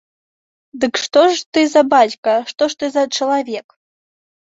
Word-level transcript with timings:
Дык 0.85 0.93
што 1.01 1.21
ж 1.35 1.45
ты 1.57 1.61
за 1.75 1.85
бацька, 1.93 2.31
што 2.51 2.61
ж 2.75 2.83
ты 2.83 2.93
за 2.99 3.03
чалавек? 3.17 3.67